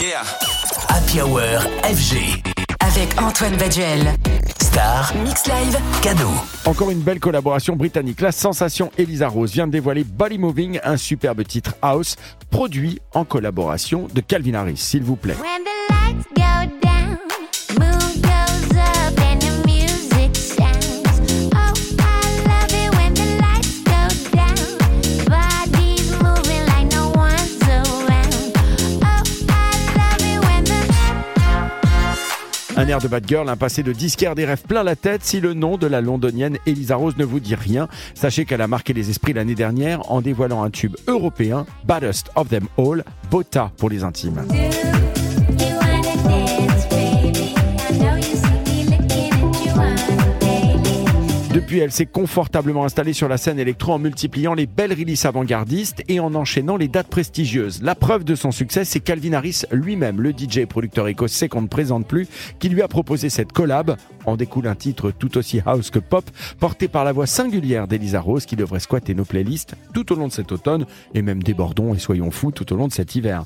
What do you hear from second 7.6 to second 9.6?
britannique. La sensation Elisa Rose